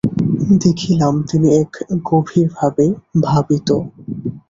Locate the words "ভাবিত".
3.25-3.69